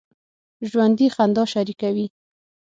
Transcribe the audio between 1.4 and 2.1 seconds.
شریکه وي